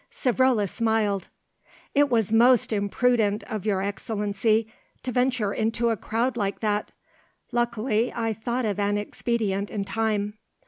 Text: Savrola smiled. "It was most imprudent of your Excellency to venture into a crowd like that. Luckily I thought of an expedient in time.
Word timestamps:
Savrola 0.11 0.67
smiled. 0.67 1.27
"It 1.93 2.09
was 2.09 2.33
most 2.33 2.73
imprudent 2.73 3.43
of 3.43 3.67
your 3.67 3.83
Excellency 3.83 4.65
to 5.03 5.11
venture 5.11 5.53
into 5.53 5.91
a 5.91 5.95
crowd 5.95 6.35
like 6.35 6.59
that. 6.61 6.91
Luckily 7.51 8.11
I 8.11 8.33
thought 8.33 8.65
of 8.65 8.79
an 8.79 8.97
expedient 8.97 9.69
in 9.69 9.85
time. 9.85 10.39